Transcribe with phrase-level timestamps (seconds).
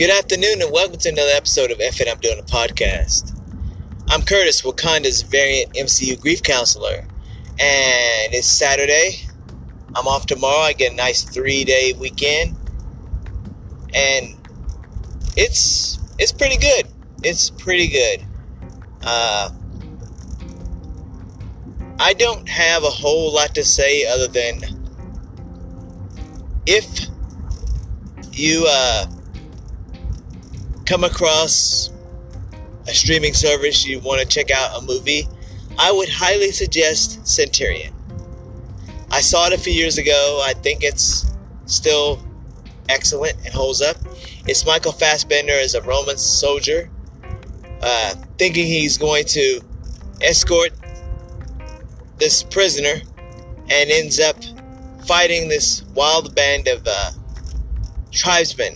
[0.00, 3.38] Good afternoon and welcome to another episode of F and I'm Doing a Podcast.
[4.08, 7.06] I'm Curtis, Wakanda's variant MCU grief counselor,
[7.60, 9.26] and it's Saturday.
[9.94, 10.60] I'm off tomorrow.
[10.60, 12.56] I get a nice three day weekend,
[13.94, 14.38] and
[15.36, 16.86] it's it's pretty good.
[17.22, 18.24] It's pretty good.
[19.02, 19.50] Uh,
[21.98, 24.60] I don't have a whole lot to say other than
[26.64, 26.88] if
[28.32, 29.04] you uh,
[30.90, 31.88] come across
[32.88, 35.22] a streaming service you want to check out a movie,
[35.78, 37.94] I would highly suggest Centurion.
[39.12, 40.42] I saw it a few years ago.
[40.44, 41.30] I think it's
[41.66, 42.20] still
[42.88, 43.98] excellent and holds up.
[44.48, 46.90] It's Michael Fassbender as a Roman soldier,
[47.82, 49.60] uh, thinking he's going to
[50.22, 50.72] escort
[52.18, 53.00] this prisoner
[53.68, 54.34] and ends up
[55.06, 57.12] fighting this wild band of uh,
[58.10, 58.74] tribesmen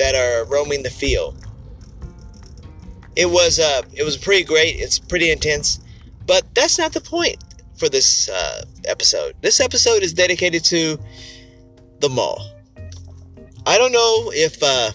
[0.00, 1.36] that are roaming the field.
[3.20, 4.76] It was uh, it was pretty great.
[4.76, 5.80] It's pretty intense,
[6.26, 7.36] but that's not the point
[7.76, 9.34] for this uh, episode.
[9.42, 10.98] This episode is dedicated to
[12.00, 12.40] the mall.
[13.66, 14.92] I don't know if uh,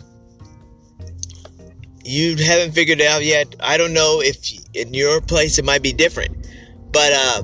[2.03, 3.56] you haven't figured it out yet.
[3.59, 4.38] I don't know if
[4.73, 6.48] in your place it might be different,
[6.92, 7.44] but uh,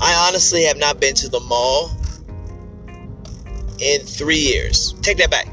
[0.00, 1.90] I honestly have not been to the mall
[3.78, 4.94] in three years.
[5.02, 5.46] Take that back.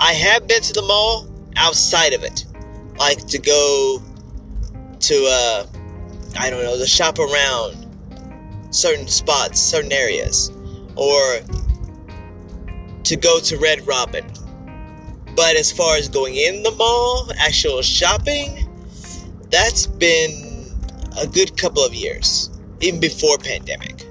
[0.00, 2.46] I have been to the mall outside of it,
[2.98, 4.02] like to go
[5.00, 5.66] to, uh,
[6.38, 7.86] I don't know, to shop around
[8.70, 10.50] certain spots, certain areas,
[10.96, 11.40] or
[13.04, 14.24] to go to Red Robin.
[15.34, 18.68] But as far as going in the mall, actual shopping,
[19.50, 20.66] that's been
[21.18, 24.06] a good couple of years, even before pandemic.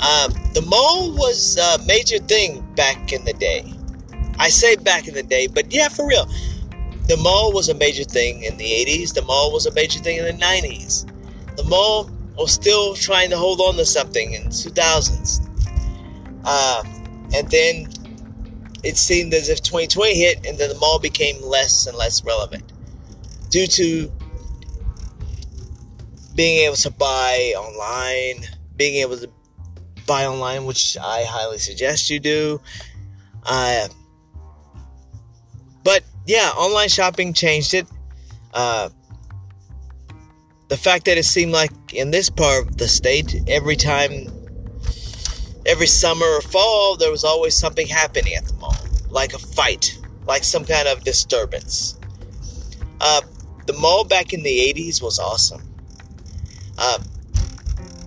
[0.00, 3.72] Um, the mall was a major thing back in the day.
[4.38, 6.28] I say back in the day, but yeah, for real.
[7.08, 9.14] The mall was a major thing in the 80s.
[9.14, 11.06] The mall was a major thing in the 90s.
[11.56, 15.40] The mall was still trying to hold on to something in 2000s.
[16.44, 16.82] Uh,
[17.34, 17.88] and then
[18.84, 22.72] it seemed as if 2020 hit and then the mall became less and less relevant
[23.50, 24.12] due to
[26.34, 28.44] being able to buy online,
[28.76, 29.28] being able to
[30.06, 32.60] buy online, which I highly suggest you do.
[33.44, 33.88] Uh,
[36.28, 37.86] yeah, online shopping changed it.
[38.52, 38.90] Uh,
[40.68, 44.26] the fact that it seemed like in this part of the state, every time,
[45.64, 48.76] every summer or fall, there was always something happening at the mall,
[49.08, 51.98] like a fight, like some kind of disturbance.
[53.00, 53.22] Uh,
[53.66, 55.62] the mall back in the 80s was awesome.
[56.76, 56.98] Uh,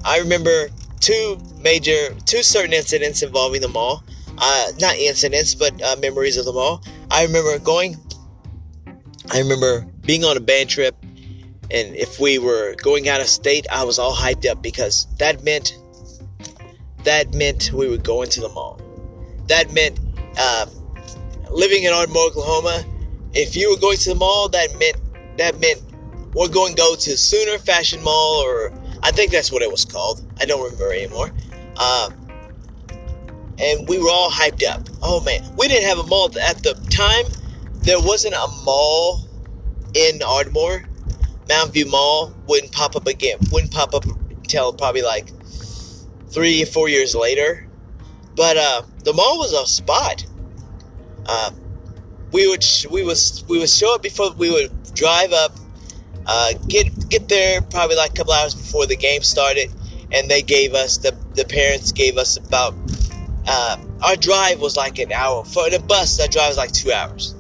[0.06, 4.03] I remember two major, two certain incidents involving the mall.
[4.38, 6.84] Uh, not incidents, but uh, memories of the mall.
[7.09, 7.98] I remember going,
[9.34, 10.96] I remember being on a band trip,
[11.72, 15.42] and if we were going out of state, I was all hyped up because that
[15.42, 15.78] meant,
[17.06, 18.81] that meant we were going to the mall.
[19.47, 20.00] That meant,
[20.38, 20.66] uh,
[21.50, 22.84] living in Ardmore, Oklahoma,
[23.34, 24.97] if you were going to the mall, that meant,
[25.38, 25.81] that meant
[26.34, 29.86] we're going to go to Sooner Fashion Mall, or I think that's what it was
[29.86, 30.22] called.
[30.41, 31.31] I don't remember anymore.
[31.78, 32.09] Uh,
[33.59, 34.90] and we were all hyped up.
[35.02, 37.25] Oh man, we didn't have a mall at the time.
[37.81, 39.28] There wasn't a mall
[39.94, 40.86] in Ardmore.
[41.50, 43.38] Mountain View Mall wouldn't pop up again.
[43.52, 45.31] Wouldn't pop up until probably like
[46.30, 47.68] three or four years later.
[48.36, 50.25] But uh, the mall was a spot.
[51.25, 51.52] Uh,
[52.31, 55.56] we would sh- we was we would show up before we would drive up,
[56.25, 59.70] uh, get get there probably like a couple hours before the game started,
[60.12, 62.74] and they gave us the the parents gave us about
[63.47, 66.18] uh, our drive was like an hour for the bus.
[66.18, 67.36] That drive was like two hours,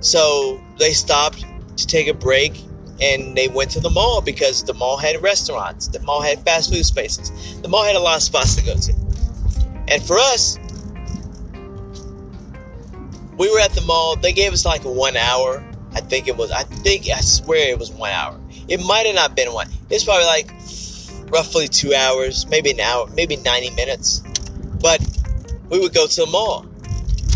[0.00, 1.44] so they stopped
[1.76, 2.62] to take a break
[3.00, 6.72] and they went to the mall because the mall had restaurants, the mall had fast
[6.72, 8.92] food spaces, the mall had a lot of spots to go to,
[9.88, 10.58] and for us.
[13.38, 14.16] We were at the mall.
[14.16, 15.64] They gave us like one hour.
[15.92, 16.50] I think it was.
[16.50, 18.36] I think I swear it was one hour.
[18.66, 19.68] It might have not been one.
[19.90, 20.50] It's probably like
[21.30, 24.22] roughly two hours, maybe an hour, maybe 90 minutes.
[24.80, 25.00] But
[25.70, 26.66] we would go to the mall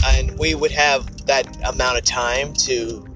[0.06, 3.06] and we would have that amount of time to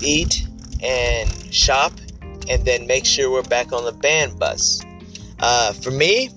[0.00, 0.46] eat
[0.82, 1.92] and shop
[2.48, 4.82] and then make sure we're back on the band bus.
[5.38, 6.30] Uh, for me,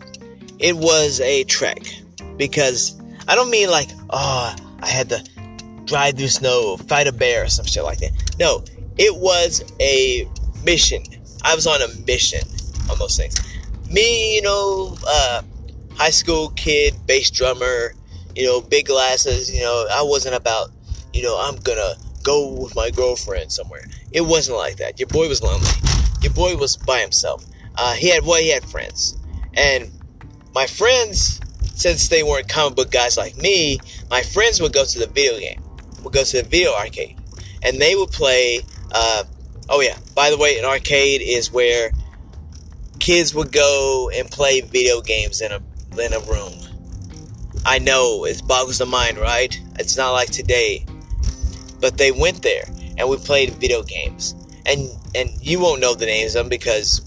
[0.60, 1.80] it was a trek
[2.38, 5.24] because I don't mean like, oh, I had to
[5.86, 8.12] drive through snow, fight a bear, or some shit like that.
[8.40, 8.64] No,
[8.98, 10.28] it was a
[10.64, 11.04] mission.
[11.44, 12.48] I was on a mission
[12.90, 13.36] on those things.
[13.90, 15.42] Me, you know, uh,
[15.96, 17.94] high school kid, bass drummer,
[18.36, 20.70] you know, big glasses, you know, I wasn't about,
[21.14, 23.86] you know, I'm gonna go with my girlfriend somewhere.
[24.12, 25.00] It wasn't like that.
[25.00, 25.70] Your boy was lonely.
[26.22, 27.46] Your boy was by himself.
[27.76, 29.18] Uh, he had well, he had friends,
[29.56, 29.92] and
[30.54, 31.40] my friends,
[31.76, 35.40] since they weren't comic book guys like me, my friends would go to the video
[35.40, 35.62] game,
[36.04, 37.18] would go to the video arcade,
[37.64, 38.62] and they would play.
[38.92, 39.24] Uh,
[39.70, 41.92] oh yeah, by the way, an arcade is where
[43.00, 45.62] kids would go and play video games in a
[46.00, 46.54] in a room.
[47.66, 49.60] I know it boggles the mind, right?
[49.80, 50.86] It's not like today,
[51.80, 52.64] but they went there
[52.98, 57.02] and we played video games, and and you won't know the names of them because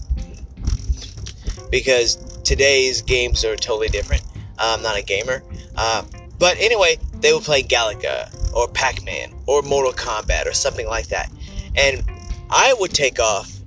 [1.69, 4.23] because today's games are totally different.
[4.57, 5.43] I'm not a gamer,
[5.75, 6.03] uh,
[6.39, 11.31] but anyway, they would play Galaga or Pac-Man or Mortal Kombat or something like that,
[11.75, 12.03] and
[12.49, 13.57] I would take off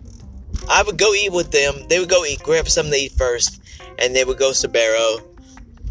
[0.68, 1.74] I would go eat with them.
[1.88, 3.60] They would go eat, grab something to eat first,
[3.98, 5.20] and they would go to Sbarro,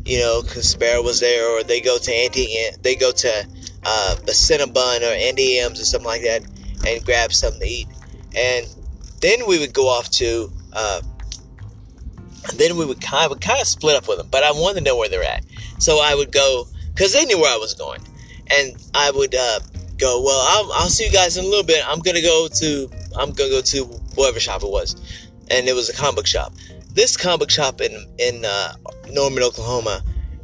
[0.09, 3.47] you know, Sbarro was there, or they go to Auntie, they go to
[3.85, 6.41] uh, the Cinnabon or Auntie Anne's or something like that,
[6.87, 7.87] and grab something to eat,
[8.35, 8.65] and
[9.21, 10.51] then we would go off to.
[10.73, 11.01] Uh,
[12.55, 14.97] then we would kind kind of split up with them, but I wanted to know
[14.97, 15.45] where they're at,
[15.77, 18.01] so I would go because they knew where I was going,
[18.47, 19.59] and I would uh,
[19.99, 20.23] go.
[20.23, 21.83] Well, I'll, I'll see you guys in a little bit.
[21.87, 23.83] I'm gonna go to I'm gonna go to
[24.15, 24.95] whatever shop it was,
[25.51, 26.53] and it was a comic book shop.
[26.93, 28.73] This comic book shop in in uh,
[29.11, 30.03] Norman, Oklahoma,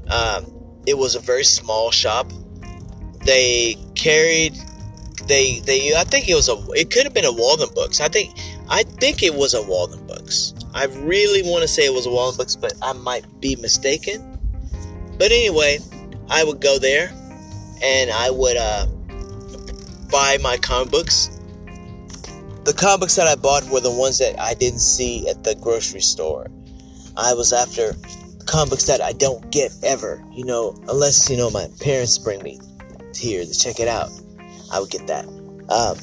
[0.10, 0.46] um,
[0.86, 2.32] it was a very small shop.
[3.26, 4.56] They carried,
[5.28, 8.00] they they I think it was a it could have been a Walden Books.
[8.00, 8.38] I think
[8.70, 10.54] I think it was a Walden Books.
[10.74, 14.40] I really want to say it was a Walden Books, but I might be mistaken.
[15.18, 15.80] But anyway,
[16.30, 17.10] I would go there,
[17.82, 18.86] and I would uh,
[20.12, 21.35] buy my comic books
[22.66, 26.02] the comics that I bought were the ones that I didn't see at the grocery
[26.02, 26.48] store.
[27.16, 27.96] I was after
[28.48, 32.60] comics that I don't get ever, you know, unless, you know, my parents bring me
[33.16, 34.10] here to check it out.
[34.74, 35.26] I would get that.
[35.70, 35.98] Um,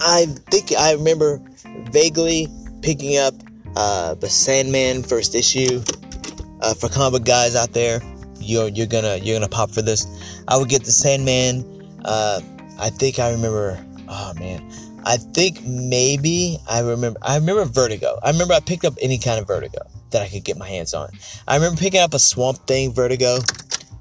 [0.00, 1.42] I think I remember
[1.90, 2.48] vaguely
[2.80, 3.34] picking up
[3.76, 5.82] uh, the Sandman first issue
[6.60, 8.00] uh, for comic guys out there.
[8.40, 10.06] You're you're gonna you're gonna pop for this.
[10.48, 11.64] I would get the Sandman.
[12.04, 12.40] Uh,
[12.78, 13.84] I think I remember.
[14.08, 14.70] Oh man,
[15.04, 17.18] I think maybe I remember.
[17.22, 18.18] I remember Vertigo.
[18.22, 19.80] I remember I picked up any kind of Vertigo
[20.10, 21.10] that I could get my hands on.
[21.46, 23.38] I remember picking up a Swamp Thing Vertigo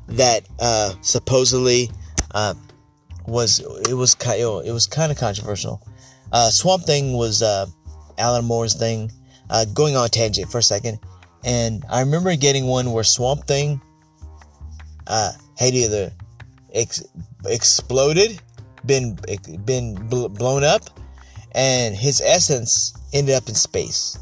[0.07, 1.91] that uh, supposedly
[2.31, 2.53] uh,
[3.27, 3.59] was
[3.89, 5.85] it was it was kind of controversial.
[6.31, 7.65] Uh, Swamp Thing was uh,
[8.17, 9.11] Alan Moore's thing.
[9.49, 10.99] Uh, going on tangent for a second,
[11.43, 13.81] and I remember getting one where Swamp Thing
[15.05, 16.11] uh, either
[16.73, 17.03] ex-
[17.45, 18.41] exploded
[18.85, 19.17] been
[19.65, 20.83] been blown up,
[21.53, 24.17] and his essence ended up in space.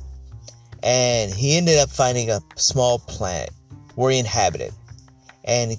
[0.83, 3.51] And he ended up finding a small planet
[3.95, 4.73] where he inhabited,
[5.45, 5.77] and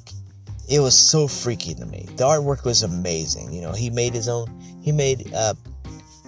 [0.69, 2.07] it was so freaky to me.
[2.17, 3.53] The artwork was amazing.
[3.53, 4.47] You know, he made his own.
[4.83, 5.55] He made uh,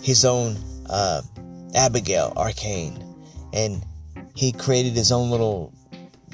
[0.03, 0.57] his own
[0.91, 1.23] uh,
[1.75, 2.99] Abigail Arcane,
[3.53, 3.85] and
[4.35, 5.73] he created his own little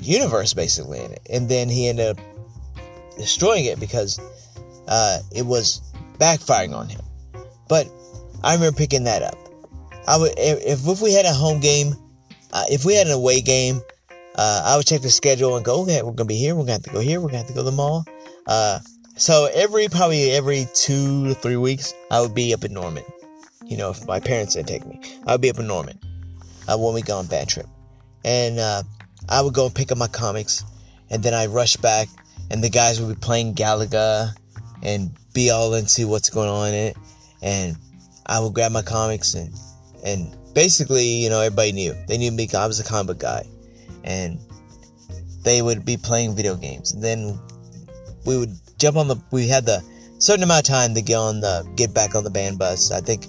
[0.01, 1.27] universe basically in it.
[1.31, 2.25] And then he ended up
[3.17, 4.19] destroying it because
[4.89, 5.83] uh, it was
[6.21, 7.01] backfiring on him.
[7.69, 7.89] But
[8.43, 9.39] I remember picking that up.
[10.07, 11.95] I would if, if we had a home game,
[12.53, 13.81] uh, if we had an away game,
[14.37, 16.55] uh, I would check the schedule and go, okay, we're gonna be here.
[16.55, 17.21] We're gonna have to go here.
[17.21, 18.05] We're gonna have to go to the mall.
[18.47, 18.81] Uh,
[19.17, 23.05] so every probably every two to three weeks, I would be up in Norman.
[23.65, 25.99] You know, if my parents didn't take me, I would be up in Norman
[26.67, 27.67] uh, when we go on bad trip,
[28.25, 28.83] and uh,
[29.29, 30.65] I would go and pick up my comics,
[31.11, 32.09] and then I rush back,
[32.51, 34.35] and the guys would be playing Galaga
[34.83, 36.97] and be all into what's going on in it.
[37.43, 37.77] And
[38.27, 39.53] I would grab my comics and
[40.05, 41.95] and basically, you know, everybody knew.
[42.09, 42.49] They knew me.
[42.57, 43.45] I was a comic guy,
[44.05, 44.39] and
[45.43, 46.93] they would be playing video games.
[46.93, 47.39] And then
[48.25, 49.17] we would jump on the.
[49.31, 49.83] We had the
[50.19, 52.91] certain amount of time to get on the get back on the band bus.
[52.91, 53.27] I think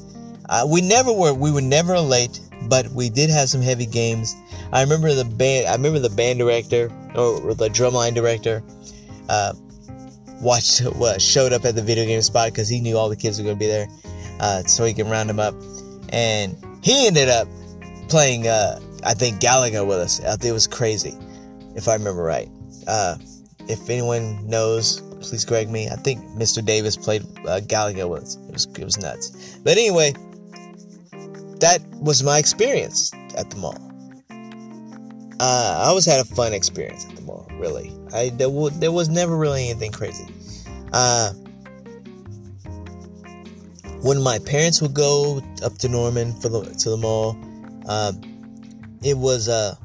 [0.50, 1.34] uh, we never were.
[1.34, 4.36] We were never late, but we did have some heavy games.
[4.72, 5.67] I remember the band.
[5.67, 8.63] I remember the band director or the drumline director.
[9.29, 9.53] Uh,
[10.41, 13.38] watched what showed up at the video game spot because he knew all the kids
[13.38, 13.88] were going to be there,
[14.39, 15.55] uh, so he can round them up.
[16.10, 17.48] And he ended up
[18.10, 20.19] playing, uh, I think, Galaga with us.
[20.21, 21.17] I think it was crazy,
[21.75, 22.50] if I remember right.
[22.88, 23.15] Uh,
[23.67, 25.88] if anyone knows, please correct me.
[25.88, 26.63] I think Mr.
[26.63, 28.36] Davis played uh, Galaga with us.
[28.48, 29.57] It was it was nuts.
[29.63, 30.13] But anyway,
[31.60, 33.77] that was my experience at the mall.
[35.39, 37.48] Uh, I always had a fun experience at the mall.
[37.53, 40.27] Really, I there, w- there was never really anything crazy.
[40.91, 41.34] Uh,
[44.01, 47.38] when my parents would go up to Norman for the to the mall,
[47.88, 48.13] uh,
[49.03, 49.75] it was uh,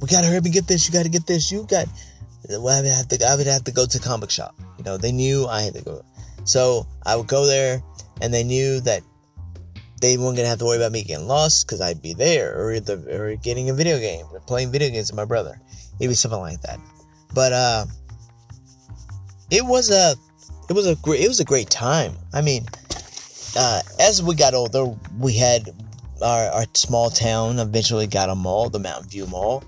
[0.00, 0.86] we gotta hurry and get this.
[0.86, 1.50] You gotta get this.
[1.50, 1.86] You got.
[2.50, 3.26] I would have to.
[3.26, 4.54] I would have to go to comic shop.
[4.78, 6.04] You know, they knew I had to go.
[6.44, 7.82] So I would go there,
[8.20, 9.02] and they knew that
[10.00, 12.80] they weren't gonna have to worry about me getting lost because I'd be there, or
[12.80, 15.60] the or getting a video game, or playing video games with my brother.
[16.00, 16.80] It'd be something like that.
[17.34, 17.86] But uh,
[19.50, 20.14] it was a
[20.68, 22.14] it was a great it was a great time.
[22.32, 22.66] I mean,
[23.56, 25.70] uh, as we got older, we had
[26.22, 29.64] our, our small town eventually got a mall, the Mountain View Mall,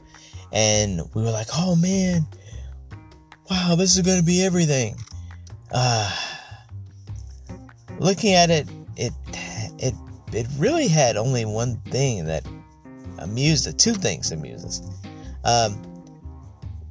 [0.52, 2.26] and we were like, oh man,
[3.50, 4.97] wow, this is gonna be everything.
[5.71, 6.11] Uh,
[7.99, 9.12] looking at it, it
[9.78, 9.94] it
[10.33, 12.47] it really had only one thing that
[13.18, 13.78] amused it.
[13.78, 14.83] Two things amused us.
[15.44, 15.94] Um,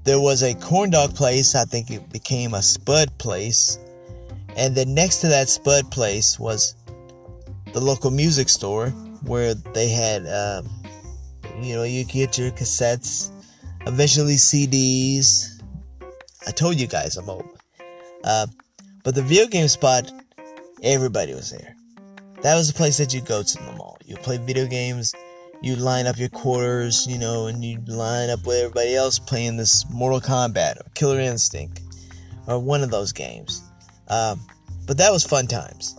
[0.03, 1.55] there was a corn dog place.
[1.55, 3.79] I think it became a Spud place,
[4.55, 6.75] and then next to that Spud place was
[7.73, 8.89] the local music store
[9.25, 10.61] where they had, uh,
[11.61, 13.31] you know, you get your cassettes,
[13.87, 15.61] eventually CDs.
[16.45, 17.47] I told you guys I'm old.
[18.23, 18.47] Uh,
[19.03, 20.11] but the video game spot,
[20.81, 21.75] everybody was there.
[22.41, 23.97] That was the place that you go to in the mall.
[24.05, 25.13] You play video games,
[25.63, 29.57] you line up your quarters, you know, and you line up with everybody else playing
[29.57, 31.81] this Mortal Kombat or Killer Instinct
[32.47, 33.63] or one of those games.
[34.07, 34.35] Uh,
[34.85, 35.95] but that was fun times.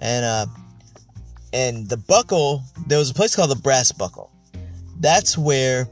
[0.00, 0.46] And uh,
[1.52, 4.30] and the buckle there was a place called the brass buckle
[5.00, 5.88] that's where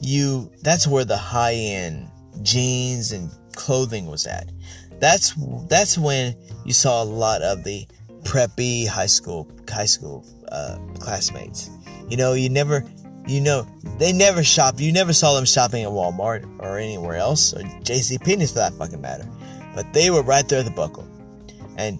[0.00, 2.08] you that's where the high end
[2.42, 4.50] jeans and clothing was at
[5.00, 5.34] that's
[5.68, 6.34] that's when
[6.64, 7.86] you saw a lot of the
[8.22, 11.70] preppy high school high school uh, classmates
[12.08, 12.84] you know you never
[13.26, 13.66] you know
[13.98, 18.22] they never shop you never saw them shopping at walmart or anywhere else or jc
[18.22, 19.28] penney's for that fucking matter
[19.74, 21.08] but they were right there at the buckle
[21.76, 21.98] and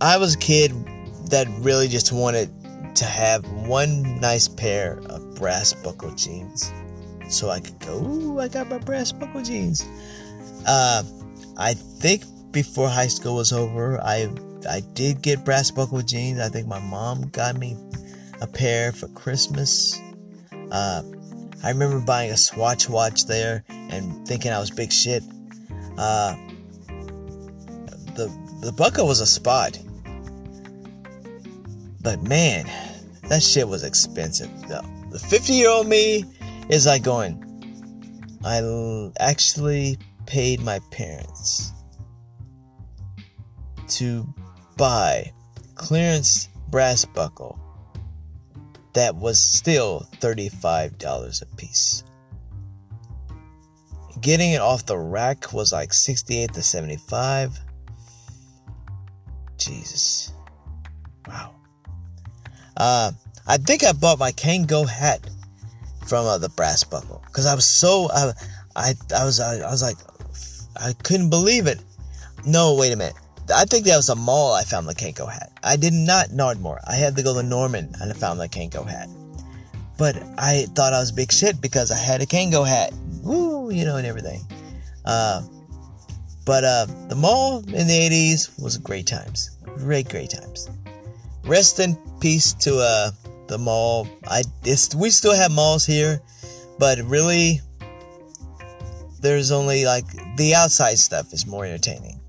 [0.00, 0.72] i was a kid
[1.30, 2.50] that really just wanted
[2.94, 6.70] to have one nice pair of brass buckle jeans
[7.32, 9.86] so I could go, ooh, I got my brass buckle jeans.
[10.66, 11.02] Uh,
[11.56, 14.28] I think before high school was over, I
[14.68, 16.40] I did get brass buckle jeans.
[16.40, 17.76] I think my mom got me
[18.42, 19.98] a pair for Christmas.
[20.72, 21.02] Uh,
[21.62, 25.22] I remember buying a Swatch watch there and thinking I was big shit.
[25.96, 26.34] Uh,
[28.16, 29.78] the the buckle was a spot.
[32.00, 32.68] But man,
[33.28, 34.50] that shit was expensive.
[34.68, 36.24] The 50 year old me
[36.68, 37.38] is like going,
[38.44, 41.72] I actually paid my parents
[43.88, 44.26] to
[44.76, 45.30] buy
[45.76, 47.61] clearance brass buckle
[48.94, 52.04] that was still $35 a piece.
[54.20, 57.58] Getting it off the rack was like 68 to 75.
[59.56, 60.32] Jesus.
[61.26, 61.54] Wow.
[62.76, 63.12] Uh,
[63.46, 65.28] I think I bought my Kangol hat
[66.06, 68.32] from uh, the brass buckle because I was so I,
[68.76, 69.96] I I was I, I was like
[70.76, 71.80] I couldn't believe it.
[72.44, 73.14] No, wait a minute.
[73.54, 75.50] I think that was a mall I found the Kangol hat.
[75.62, 76.80] I did not Nardmore.
[76.86, 79.08] I had to go to Norman and I found the Kangol hat.
[79.98, 82.92] But I thought I was big shit because I had a Kangol hat.
[83.22, 84.40] Woo, you know, and everything.
[85.04, 85.42] Uh,
[86.44, 89.50] but uh, the mall in the 80s was great times.
[89.76, 90.68] Great, great times.
[91.44, 93.10] Rest in peace to uh,
[93.48, 94.08] the mall.
[94.24, 94.42] I
[94.96, 96.20] we still have malls here,
[96.78, 97.60] but really,
[99.20, 100.04] there's only like
[100.36, 102.20] the outside stuff is more entertaining,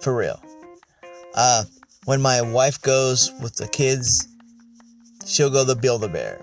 [0.00, 0.40] for real.
[1.34, 1.64] Uh,
[2.04, 4.26] when my wife goes with the kids,
[5.26, 6.40] she'll go to Build a Bear,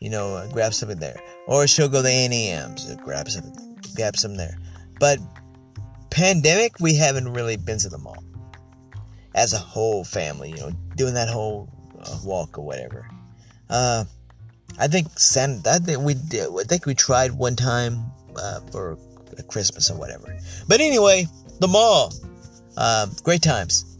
[0.00, 4.16] you know, uh, grab something there, or she'll go to Auntie Anne's, grab something, grab
[4.16, 4.56] some there.
[4.98, 5.18] But
[6.10, 8.22] pandemic, we haven't really been to the mall
[9.34, 11.68] as a whole family, you know, doing that whole
[12.00, 13.08] uh, walk or whatever.
[13.68, 14.04] Uh,
[14.78, 18.04] I think San, I think we did, I think we tried one time
[18.36, 18.98] uh, for
[19.48, 20.36] Christmas or whatever.
[20.66, 21.26] But anyway,
[21.60, 22.12] the mall,
[22.78, 23.98] uh, great times.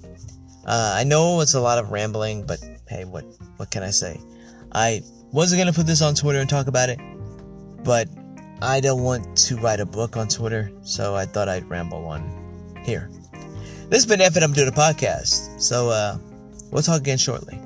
[0.67, 3.25] Uh, I know it's a lot of rambling, but hey, what
[3.57, 4.21] what can I say?
[4.73, 7.01] I wasn't gonna put this on Twitter and talk about it,
[7.85, 8.09] but
[8.63, 12.23] I don't want to write a book on Twitter, so I thought I'd ramble on
[12.85, 13.11] here.
[13.89, 15.61] This has been F I'm doing a podcast.
[15.61, 16.19] So uh,
[16.71, 17.59] we'll talk again shortly.